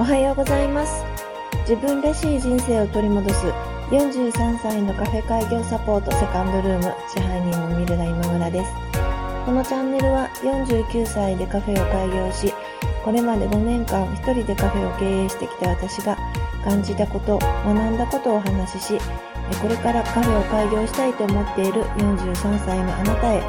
[0.00, 1.04] おはようございます。
[1.68, 3.44] 自分らしい人生を取り戻す
[3.90, 8.72] 43歳のカフェ開業サポートセカンドルーム支配人のミルダ今村です。
[9.44, 12.50] このチャンネルは49歳でカフェを開業し
[13.04, 16.16] これまで5年間一人でカフェを経営してきた私が
[16.64, 18.98] 感じたこと学んだことをお話しし
[19.60, 23.42] これからカフェを開業したいと思っている43歳のあなたへ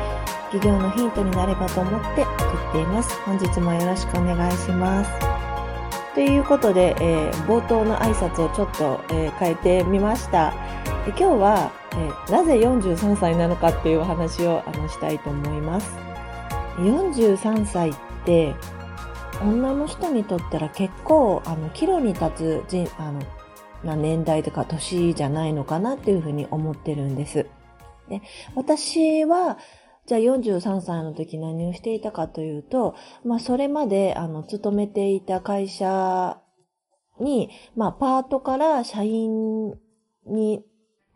[0.52, 3.18] 起業のヒントになればと思って作っています。
[3.22, 5.51] 本日もよろしくお願いします。
[6.14, 10.54] ということで、えー、冒頭の挨拶をちょっと、えー、変えてみました
[11.08, 15.92] 今日は、えー、なぜ43歳なのかっていうお話をあのしたいと思います
[16.78, 17.94] 43歳っ
[18.26, 18.56] て
[19.42, 23.22] 女の人にとったら結構あの岐路に立つ人あの
[23.84, 27.48] な年代とか年じゃないのかなっていうふうに思ってるんです。
[28.10, 28.22] で
[28.54, 29.58] 私は
[30.08, 36.42] じゃあ43歳の時何をしていたかというと、まあそれまであの勤めていた会社
[37.20, 39.74] に、まあパートから社員
[40.26, 40.66] に、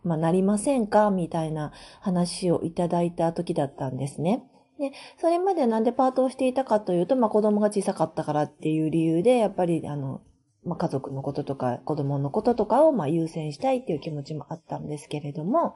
[0.03, 1.09] まあ、なりませんか？
[1.09, 4.43] みたいな話をいただいた時だったんですね。
[4.77, 10.21] で、それまでなんでパートをしていたかというと、まあ子供が小さかったからっていう理由で、やっぱりあの、
[10.63, 15.75] まあ家族のこととか子供のこととかをま優先したいっていう気持ちもあったんですけれども、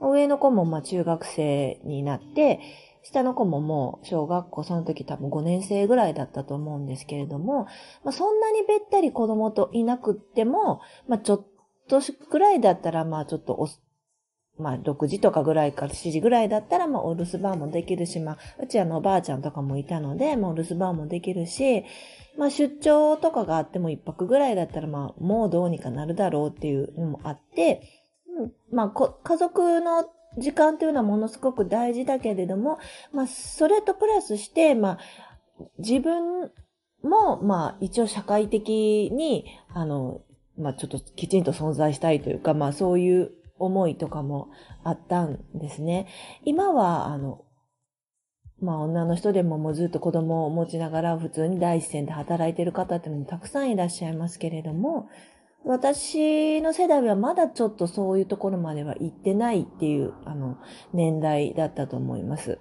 [0.00, 2.60] 上の子もまあ中学生になって、
[3.02, 7.66] 下の子ももう小学校その時多分5年生ぐらいだったと思うんですけれども、
[8.02, 11.46] まあ、そんなにべったり子供といなくっても、まあ、ちょっ
[11.88, 13.68] とくらいだったらまあちょっとお
[14.58, 21.84] まあ、6時とかぐらいから7時ぐらいだったら、まあ、お留守番もできるし、まあ、うちあの、おばあちゃんとかもいたので、まあ、お留守番もできるし、
[22.38, 27.82] まあ、出張とかがあっても一泊ぐらいだったら、まあ、もうどうにかなるだろうっていうのもあって、
[28.72, 30.04] まあ、家族の
[30.38, 32.78] 時間というのはものすごく大事だけれども、
[33.12, 34.98] まあ、それとプラスして、まあ、
[35.78, 36.50] 自分
[37.02, 40.22] も、まあ、一応社会的に、あの、
[40.58, 44.50] まあ、ちょっときちんと存在したいというか、まあ、そういう思いとかも
[44.84, 46.06] あったんですね。
[46.44, 47.42] 今は、あの、
[48.60, 55.08] まあ女の人でももうずっと子供を持ちながら普通に第一線で働いてる方ってのもたくさんいらっしゃいますけれども、
[55.66, 60.58] 私の世代はまだちょっとそういうところまでは行ってないっていう、あの、
[60.94, 62.60] 年代だったと思います。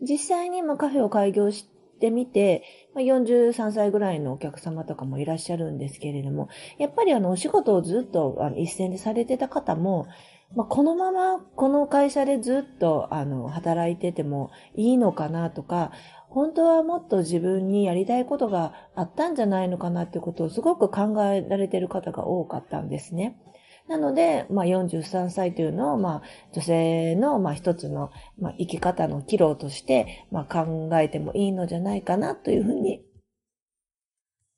[0.00, 1.68] 実際にもカフェを開業し
[2.00, 2.62] てみて、
[2.94, 10.06] 43歳ぐらいのお客様とかもいらっしゃるんですけれども、やっぱりあの、お仕事をずっとあの一線でされてた方も、
[10.54, 15.92] まあ、このままこの会社でずっとあの、働いててもいいのかなとか、
[16.28, 23.38] 本当はもっと自分にやりたいことがあったんじゃないのかなってことをすごく考えられてる方が多かったんですね。
[23.88, 33.02] なので、まあ、43歳というのを、まあ、女性の、まあ、一つの、まあ、生き方の岐路として、まあ、考えてもいいのじゃないかなというふうに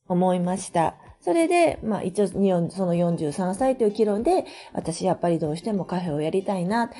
[0.06, 0.96] 思いました。
[1.24, 6.90] それで、まあ一応、その43歳という岐路で、私やっぱりどうしてもカフェをやりたいな。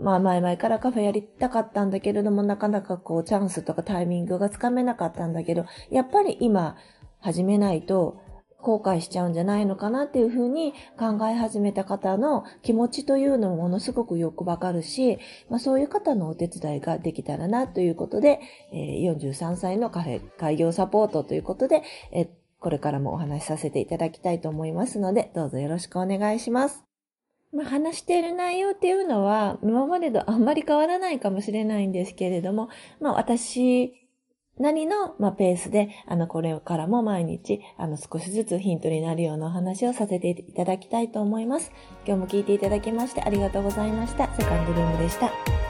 [0.00, 6.76] まあ前々からカフェやりたかったんだけれども、なかなかこうチャンスとかタイミングがつかめなかったんだけど、やっぱり今
[7.20, 8.22] 始めないと
[8.62, 15.18] 後悔しちゃうんじゃないのかなっていうふうに考え始めた方の気持ちというのもものすごくよくわかるし、
[15.50, 18.40] まあ、そういう方のお手伝いができたらなということで、
[18.72, 22.28] 43歳のカフェ開業サポートということで、えー、
[22.64, 26.82] これからもお話しさせていただきたいと思いますので、どうぞよろしくお願いします。
[27.52, 32.70] まあ、話している内容っていうのは、今までとあんまり変わらないかもしれないんですけれども、
[33.00, 33.92] まあ、私
[34.58, 41.70] 何の、まあ、ペースで、あの、これからも毎日、あの、少しずつヒントになるようなお話をさせていただきたいと思います。
[42.06, 44.32] 今日も聞いていただきましてありがとうございました。
[44.34, 45.63] セカンドルームでした。